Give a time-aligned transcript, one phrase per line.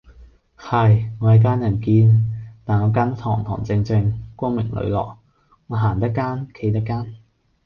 [0.57, 2.19] 係，我係奸人堅，
[2.65, 5.19] 但我奸得堂堂正正，光明磊落，
[5.67, 7.17] 我行得奸，企得奸!